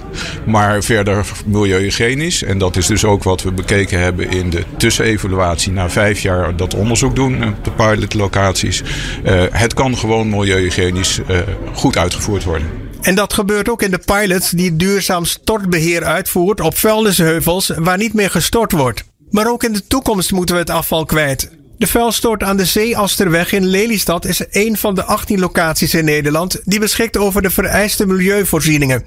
maar 0.46 0.82
verder 0.82 1.26
milieuhygiënisch. 1.46 2.42
En 2.42 2.58
dat 2.58 2.76
is 2.76 2.86
dus 2.86 3.04
ook 3.04 3.22
wat 3.22 3.42
we 3.42 3.52
bekeken 3.52 4.00
hebben 4.00 4.30
in 4.30 4.50
de 4.50 4.64
tussenevaluatie 4.76 5.72
na 5.72 5.90
vijf 5.90 6.20
jaar 6.20 6.56
dat 6.56 6.74
onderzoek 6.74 7.16
doen 7.16 7.44
op 7.44 7.64
de 7.64 7.70
pilotlocaties. 7.70 8.82
Uh, 9.24 9.42
het 9.50 9.74
kan 9.74 9.96
gewoon 9.96 10.28
milieuhygiënisch 10.28 11.20
uh, 11.30 11.38
goed 11.74 11.96
uitgevoerd 11.96 12.44
worden. 12.44 12.66
En 13.00 13.14
dat 13.14 13.32
gebeurt 13.32 13.68
ook 13.68 13.82
in 13.82 13.90
de 13.90 14.00
pilots 14.04 14.50
die 14.50 14.76
duurzaam 14.76 15.24
stortbeheer 15.24 16.04
uitvoert 16.04 16.60
op 16.60 16.78
vuilnisheuvels 16.78 17.72
waar 17.76 17.98
niet 17.98 18.14
meer 18.14 18.30
gestort 18.30 18.72
wordt. 18.72 19.04
Maar 19.30 19.50
ook 19.50 19.64
in 19.64 19.72
de 19.72 19.86
toekomst 19.86 20.32
moeten 20.32 20.54
we 20.54 20.60
het 20.60 20.70
afval 20.70 21.04
kwijt. 21.04 21.50
De 21.82 21.88
vuilstort 21.88 22.42
aan 22.42 22.56
de 22.56 22.64
Zeeasterweg 22.64 23.52
in 23.52 23.66
Lelystad 23.66 24.24
is 24.24 24.44
een 24.50 24.76
van 24.76 24.94
de 24.94 25.04
18 25.04 25.40
locaties 25.40 25.94
in 25.94 26.04
Nederland 26.04 26.60
die 26.64 26.80
beschikt 26.80 27.16
over 27.16 27.42
de 27.42 27.50
vereiste 27.50 28.06
milieuvoorzieningen. 28.06 29.04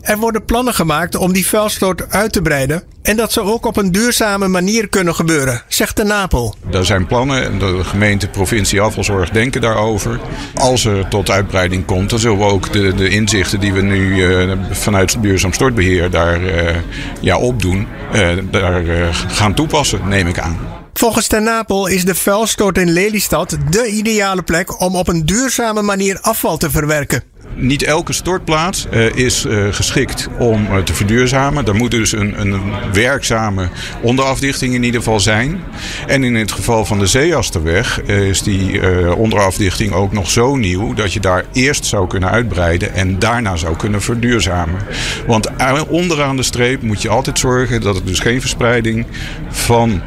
Er 0.00 0.18
worden 0.18 0.44
plannen 0.44 0.74
gemaakt 0.74 1.16
om 1.16 1.32
die 1.32 1.46
vuilstort 1.46 2.10
uit 2.12 2.32
te 2.32 2.42
breiden 2.42 2.82
en 3.02 3.16
dat 3.16 3.32
zou 3.32 3.46
ook 3.46 3.66
op 3.66 3.76
een 3.76 3.92
duurzame 3.92 4.48
manier 4.48 4.88
kunnen 4.88 5.14
gebeuren, 5.14 5.62
zegt 5.68 5.96
de 5.96 6.04
Napel. 6.04 6.54
Er 6.72 6.84
zijn 6.84 7.06
plannen 7.06 7.44
en 7.44 7.58
de 7.58 7.84
gemeente, 7.84 8.28
provincie 8.28 8.80
afvalzorg 8.80 9.30
denken 9.30 9.60
daarover. 9.60 10.20
Als 10.54 10.84
er 10.84 11.08
tot 11.08 11.30
uitbreiding 11.30 11.84
komt, 11.84 12.10
dan 12.10 12.18
zullen 12.18 12.38
we 12.38 12.44
ook 12.44 12.72
de, 12.72 12.94
de 12.94 13.08
inzichten 13.08 13.60
die 13.60 13.72
we 13.72 13.82
nu 13.82 14.16
uh, 14.16 14.52
vanuit 14.70 15.22
duurzaam 15.22 15.52
stortbeheer 15.52 16.10
daar 16.10 16.42
uh, 16.42 16.76
ja, 17.20 17.38
opdoen, 17.38 17.86
uh, 18.14 18.28
daar 18.50 18.82
gaan 19.28 19.54
toepassen, 19.54 20.00
neem 20.08 20.26
ik 20.26 20.38
aan. 20.38 20.77
Volgens 20.98 21.26
Ten 21.26 21.42
Napel 21.42 21.86
is 21.86 22.04
de 22.04 22.14
vuilstort 22.14 22.78
in 22.78 22.90
Lelystad 22.90 23.56
de 23.70 23.86
ideale 23.86 24.42
plek 24.42 24.80
om 24.80 24.94
op 24.96 25.08
een 25.08 25.26
duurzame 25.26 25.82
manier 25.82 26.18
afval 26.20 26.56
te 26.56 26.70
verwerken. 26.70 27.22
Niet 27.54 27.82
elke 27.82 28.12
stortplaats 28.12 28.86
uh, 28.92 29.14
is 29.14 29.44
uh, 29.44 29.66
geschikt 29.70 30.28
om 30.38 30.64
uh, 30.64 30.78
te 30.78 30.94
verduurzamen. 30.94 31.66
Er 31.66 31.74
moet 31.74 31.90
dus 31.90 32.12
een, 32.12 32.40
een, 32.40 32.60
werkzame 32.92 33.68
onderafdichting 34.02 34.74
in 34.74 34.82
ieder 34.82 35.00
geval 35.00 35.20
zijn. 35.20 35.60
En 36.06 36.24
in 36.24 36.34
het 36.34 36.52
geval 36.52 36.84
van 36.84 36.98
de 36.98 37.06
Zeeasterweg 37.06 38.00
is 38.02 38.42
die 38.42 38.80
onderafdichting 39.16 39.92
ook 39.92 40.12
nog 40.12 40.30
zo 40.30 40.56
nieuw 40.56 40.94
dat 40.94 41.12
je 41.12 41.20
daar 41.20 41.44
eerst 41.52 41.84
zou 41.84 42.06
kunnen 42.06 42.30
uitbreiden 42.30 42.94
en 42.94 43.18
daarna 43.18 43.56
zou 43.56 43.76
kunnen 43.76 44.02
verduurzamen. 44.02 44.80
Want 45.26 45.50
onderaan 45.88 46.36
de 46.36 46.42
streep 46.42 46.82
moet 46.82 47.02
je 47.02 47.08
altijd 47.08 47.38
zorgen 47.38 47.80
dat 47.80 47.96
er 47.96 48.04
dus 48.04 48.20
geen 48.20 48.40
verspreiding 48.40 49.06
van 49.50 50.02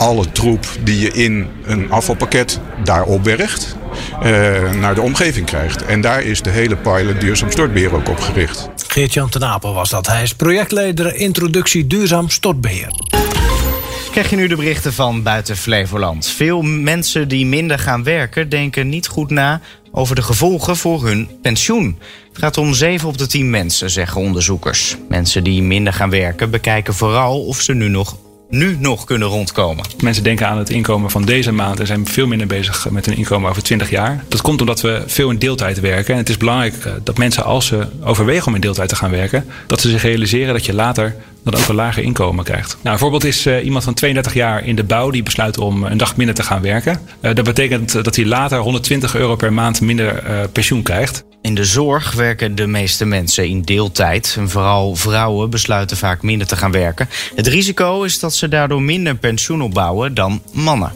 alle 0.00 0.32
troep 0.32 0.66
die 0.84 0.98
je 0.98 1.12
in 1.12 1.46
een 1.64 1.90
afvalpakket 1.90 2.60
daar 2.84 3.04
opbergt, 3.04 3.76
uh, 4.22 4.72
naar 4.72 4.94
de 4.94 5.00
omgeving 5.00 5.46
krijgt. 5.46 5.84
En 5.84 6.00
daar 6.00 6.22
is 6.22 6.42
de 6.42 6.50
hele 6.50 6.76
pilot 6.76 7.20
Duurzaam 7.20 7.50
Stortbeheer 7.50 7.94
ook 7.94 8.08
op 8.08 8.20
gericht. 8.20 8.68
Geert-Jan 8.86 9.28
ten 9.28 9.44
Apel 9.44 9.74
was 9.74 9.90
dat. 9.90 10.06
Hij 10.06 10.22
is 10.22 10.34
projectleider 10.34 11.14
Introductie 11.14 11.86
Duurzaam 11.86 12.28
Stortbeheer. 12.28 12.88
Krijg 14.10 14.30
je 14.30 14.36
nu 14.36 14.46
de 14.46 14.56
berichten 14.56 14.92
van 14.92 15.22
buiten 15.22 15.56
Flevoland. 15.56 16.26
Veel 16.26 16.62
mensen 16.62 17.28
die 17.28 17.46
minder 17.46 17.78
gaan 17.78 18.04
werken 18.04 18.48
denken 18.48 18.88
niet 18.88 19.06
goed 19.06 19.30
na 19.30 19.60
over 19.92 20.14
de 20.14 20.22
gevolgen 20.22 20.76
voor 20.76 21.06
hun 21.06 21.28
pensioen. 21.42 21.98
Het 22.28 22.38
gaat 22.38 22.58
om 22.58 22.74
7 22.74 23.08
op 23.08 23.18
de 23.18 23.26
10 23.26 23.50
mensen, 23.50 23.90
zeggen 23.90 24.20
onderzoekers. 24.20 24.96
Mensen 25.08 25.44
die 25.44 25.62
minder 25.62 25.92
gaan 25.92 26.10
werken 26.10 26.50
bekijken 26.50 26.94
vooral 26.94 27.44
of 27.44 27.60
ze 27.60 27.74
nu 27.74 27.88
nog 27.88 28.16
nu 28.50 28.76
nog 28.78 29.04
kunnen 29.04 29.28
rondkomen. 29.28 29.84
Mensen 30.00 30.22
denken 30.22 30.48
aan 30.48 30.58
het 30.58 30.70
inkomen 30.70 31.10
van 31.10 31.24
deze 31.24 31.52
maand 31.52 31.80
en 31.80 31.86
zijn 31.86 32.06
veel 32.06 32.26
minder 32.26 32.46
bezig 32.46 32.90
met 32.90 33.06
hun 33.06 33.16
inkomen 33.16 33.50
over 33.50 33.62
20 33.62 33.90
jaar. 33.90 34.24
Dat 34.28 34.42
komt 34.42 34.60
omdat 34.60 34.80
we 34.80 35.02
veel 35.06 35.30
in 35.30 35.38
deeltijd 35.38 35.80
werken. 35.80 36.12
En 36.12 36.20
het 36.20 36.28
is 36.28 36.36
belangrijk 36.36 36.74
dat 37.04 37.18
mensen, 37.18 37.44
als 37.44 37.66
ze 37.66 37.86
overwegen 38.04 38.46
om 38.46 38.54
in 38.54 38.60
deeltijd 38.60 38.88
te 38.88 38.96
gaan 38.96 39.10
werken, 39.10 39.46
dat 39.66 39.80
ze 39.80 39.90
zich 39.90 40.02
realiseren 40.02 40.54
dat 40.54 40.66
je 40.66 40.74
later 40.74 41.16
dan 41.44 41.54
ook 41.54 41.68
een 41.68 41.74
lager 41.74 42.02
inkomen 42.02 42.44
krijgt. 42.44 42.76
Nou, 42.82 42.94
een 42.94 43.00
voorbeeld 43.00 43.24
is 43.24 43.46
uh, 43.46 43.64
iemand 43.64 43.84
van 43.84 43.94
32 43.94 44.34
jaar 44.34 44.64
in 44.64 44.76
de 44.76 44.84
bouw 44.84 45.10
die 45.10 45.22
besluit 45.22 45.58
om 45.58 45.84
een 45.84 45.98
dag 45.98 46.16
minder 46.16 46.34
te 46.34 46.42
gaan 46.42 46.62
werken. 46.62 47.00
Uh, 47.22 47.34
dat 47.34 47.44
betekent 47.44 48.04
dat 48.04 48.16
hij 48.16 48.26
later 48.26 48.58
120 48.58 49.14
euro 49.14 49.36
per 49.36 49.52
maand 49.52 49.80
minder 49.80 50.24
uh, 50.24 50.40
pensioen 50.52 50.82
krijgt. 50.82 51.24
In 51.42 51.54
de 51.54 51.64
zorg 51.64 52.12
werken 52.12 52.54
de 52.54 52.66
meeste 52.66 53.04
mensen 53.04 53.48
in 53.48 53.62
deeltijd. 53.62 54.34
En 54.38 54.50
vooral 54.50 54.96
vrouwen 54.96 55.50
besluiten 55.50 55.96
vaak 55.96 56.22
minder 56.22 56.46
te 56.46 56.56
gaan 56.56 56.72
werken. 56.72 57.08
Het 57.34 57.46
risico 57.46 58.02
is 58.02 58.18
dat 58.18 58.34
ze 58.34 58.48
daardoor 58.48 58.82
minder 58.82 59.16
pensioen 59.16 59.62
opbouwen 59.62 60.14
dan 60.14 60.42
mannen. 60.52 60.92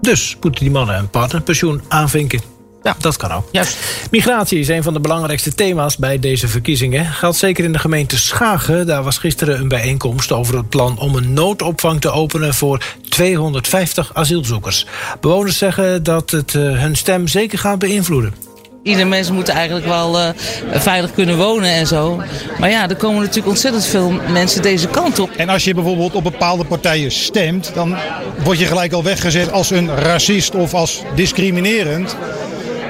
Dus 0.00 0.36
moeten 0.40 0.60
die 0.60 0.70
mannen 0.70 0.98
een 0.98 1.10
partnerpensioen 1.10 1.82
aanvinken. 1.88 2.59
Ja, 2.82 2.96
dat 2.98 3.16
kan 3.16 3.32
ook. 3.32 3.48
Juist. 3.52 3.76
Migratie 4.10 4.58
is 4.58 4.68
een 4.68 4.82
van 4.82 4.92
de 4.92 5.00
belangrijkste 5.00 5.54
thema's 5.54 5.96
bij 5.96 6.18
deze 6.18 6.48
verkiezingen. 6.48 7.06
Geldt 7.06 7.36
zeker 7.36 7.64
in 7.64 7.72
de 7.72 7.78
gemeente 7.78 8.18
Schagen. 8.18 8.86
Daar 8.86 9.02
was 9.02 9.18
gisteren 9.18 9.60
een 9.60 9.68
bijeenkomst 9.68 10.32
over 10.32 10.56
het 10.56 10.68
plan 10.68 10.98
om 10.98 11.14
een 11.14 11.32
noodopvang 11.32 12.00
te 12.00 12.10
openen 12.10 12.54
voor 12.54 12.82
250 13.08 14.10
asielzoekers. 14.14 14.86
Bewoners 15.20 15.58
zeggen 15.58 16.02
dat 16.02 16.30
het 16.30 16.52
hun 16.52 16.96
stem 16.96 17.28
zeker 17.28 17.58
gaat 17.58 17.78
beïnvloeden. 17.78 18.34
Ieder 18.82 19.06
mens 19.06 19.30
moet 19.30 19.48
eigenlijk 19.48 19.86
wel 19.86 20.20
uh, 20.20 20.28
veilig 20.72 21.12
kunnen 21.12 21.36
wonen 21.36 21.70
en 21.70 21.86
zo. 21.86 22.22
Maar 22.58 22.70
ja, 22.70 22.88
er 22.88 22.96
komen 22.96 23.20
natuurlijk 23.20 23.48
ontzettend 23.48 23.86
veel 23.86 24.10
mensen 24.10 24.62
deze 24.62 24.88
kant 24.88 25.18
op. 25.18 25.30
En 25.30 25.48
als 25.48 25.64
je 25.64 25.74
bijvoorbeeld 25.74 26.14
op 26.14 26.22
bepaalde 26.22 26.64
partijen 26.64 27.12
stemt, 27.12 27.70
dan 27.74 27.96
word 28.44 28.58
je 28.58 28.66
gelijk 28.66 28.92
al 28.92 29.02
weggezet 29.02 29.52
als 29.52 29.70
een 29.70 29.96
racist 29.96 30.54
of 30.54 30.74
als 30.74 31.02
discriminerend. 31.14 32.16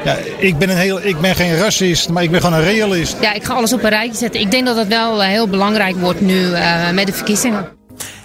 Ja, 0.05 0.17
ik, 0.39 0.59
ben 0.59 0.71
een 0.71 0.77
heel, 0.77 1.05
ik 1.05 1.21
ben 1.21 1.35
geen 1.35 1.57
racist, 1.57 2.09
maar 2.09 2.23
ik 2.23 2.31
ben 2.31 2.41
gewoon 2.41 2.59
een 2.59 2.65
realist. 2.65 3.17
Ja, 3.21 3.33
ik 3.33 3.45
ga 3.45 3.55
alles 3.55 3.73
op 3.73 3.83
een 3.83 3.89
rijtje 3.91 4.19
zetten. 4.19 4.41
Ik 4.41 4.51
denk 4.51 4.67
dat 4.67 4.77
het 4.77 4.89
wel 4.89 5.23
heel 5.23 5.49
belangrijk 5.49 5.97
wordt 5.97 6.21
nu 6.21 6.41
uh, 6.41 6.91
met 6.91 7.07
de 7.07 7.13
verkiezingen. 7.13 7.69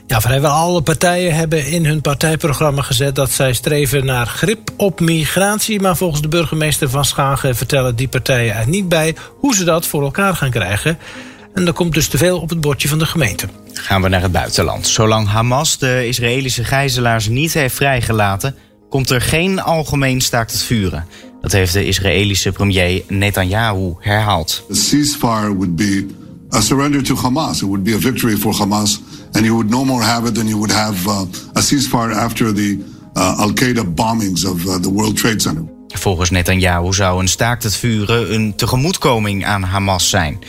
Ja, 0.08 0.22
vrijwel 0.22 0.52
alle 0.52 0.82
partijen 0.82 1.36
hebben 1.36 1.66
in 1.66 1.86
hun 1.86 2.02
partijprogramma 2.02 2.82
gezet 2.82 3.16
dat 3.16 3.32
zij 3.32 3.54
streven 3.54 4.06
naar 4.06 4.26
grip 4.26 4.70
op 4.78 5.00
migratie. 5.00 5.82
Maar 5.82 5.98
volgens 5.98 6.22
de 6.22 6.28
burgemeester 6.28 6.90
van 6.90 7.06
Schagen 7.06 7.56
vertellen 7.56 7.96
die 7.96 8.08
partijen 8.08 8.56
er 8.56 8.68
niet 8.68 8.90
bij 8.90 9.16
hoe 9.40 9.56
ze 9.56 9.64
dat 9.64 9.88
voor 9.88 10.04
elkaar 10.04 10.36
gaan 10.36 10.52
krijgen. 10.52 10.98
En 11.54 11.68
er 11.68 11.74
komt 11.74 11.94
dus 11.94 12.08
te 12.08 12.18
veel 12.18 12.40
op 12.40 12.50
het 12.50 12.62
bordje 12.62 12.88
van 12.88 13.00
de 13.00 13.06
gemeente. 13.06 13.48
Gaan 13.74 14.02
we 14.02 14.10
naar 14.10 14.22
het 14.22 14.32
buitenland. 14.32 14.88
Zolang 14.88 15.28
Hamas 15.28 15.78
de 15.78 16.08
Israëlische 16.08 16.64
gijzelaars 16.64 17.28
niet 17.28 17.54
heeft 17.54 17.76
vrijgelaten, 17.76 18.56
komt 18.90 19.10
er 19.10 19.22
geen 19.22 19.62
algemeen 19.62 20.22
staakt 20.22 20.52
het 20.52 20.62
vuren. 20.62 21.06
Dat 21.46 21.54
heeft 21.54 21.74
de 21.74 21.86
Israëlische 21.86 22.52
premier 22.52 23.04
Netanyahu 23.08 23.94
herhaald. 24.00 24.66
The 24.68 24.76
ceasefire 24.76 25.56
would 25.56 25.76
be 25.76 26.06
a 26.54 26.62
surrender 26.62 27.04
to 27.04 27.16
Hamas. 27.16 27.56
It 27.56 27.62
would 27.62 27.84
be 27.84 27.94
a 27.94 27.98
victory 28.00 28.38
for 28.38 28.56
Hamas 28.56 29.00
and 29.32 29.46
you 29.46 29.52
would 29.54 29.70
no 29.70 29.84
more 29.84 30.04
have 30.04 30.28
it 30.28 30.36
than 30.36 30.48
you 30.48 30.58
would 30.58 30.72
have 30.72 31.10
uh, 31.10 31.22
a 31.54 31.62
ceasefire 31.62 32.14
after 32.14 32.54
the 32.54 32.78
uh, 33.14 33.40
Al 33.40 33.54
Qaeda 33.54 33.94
bombings 33.94 34.46
of 34.46 34.66
uh, 34.66 34.80
the 34.82 34.92
World 34.92 35.18
Trade 35.18 35.42
Center. 35.42 35.64
Volgens 35.88 36.30
Netanyahu 36.30 36.94
zou 36.94 37.22
een 37.22 37.28
staakt 37.28 37.64
het 37.64 37.76
vuren 37.76 38.34
een 38.34 38.56
tegemoetkoming 38.56 39.46
aan 39.46 39.64
Hamas 39.64 40.10
zijn. 40.10 40.40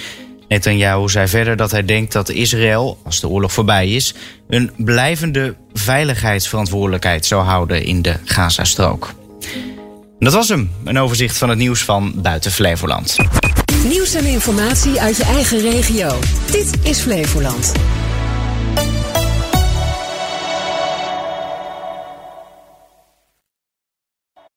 Netanyahu 0.49 1.09
zei 1.09 1.29
verder 1.29 1.57
dat 1.57 1.71
hij 1.71 1.85
denkt 1.85 2.13
dat 2.13 2.29
Israël, 2.29 2.99
als 3.05 3.21
de 3.21 3.29
oorlog 3.29 3.53
voorbij 3.53 3.89
is, 3.89 4.15
een 4.49 4.71
blijvende 4.77 5.57
veiligheidsverantwoordelijkheid 5.73 7.27
zou 7.27 7.45
houden 7.45 7.85
in 7.85 8.03
de 8.03 8.17
Gazastrook. 8.25 9.15
Dat 10.19 10.33
was 10.33 10.49
hem, 10.49 10.71
een 10.85 10.99
overzicht 10.99 11.39
van 11.39 11.49
het 11.49 11.59
nieuws 11.59 11.85
van 11.85 12.13
buiten 12.17 12.53
Flevoland. 12.53 13.17
Nieuws 13.89 14.15
en 14.15 14.25
informatie 14.25 15.01
uit 15.01 15.17
je 15.17 15.25
eigen 15.25 15.61
regio. 15.61 16.19
Dit 16.51 16.73
is 16.83 17.01
Flevoland. 17.01 17.73